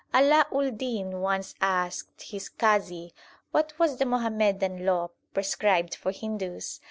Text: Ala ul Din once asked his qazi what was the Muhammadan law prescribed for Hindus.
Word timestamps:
Ala 0.15 0.47
ul 0.51 0.71
Din 0.71 1.19
once 1.21 1.53
asked 1.61 2.23
his 2.23 2.49
qazi 2.49 3.11
what 3.51 3.77
was 3.77 3.97
the 3.99 4.05
Muhammadan 4.07 4.83
law 4.83 5.11
prescribed 5.31 5.93
for 5.93 6.11
Hindus. 6.11 6.79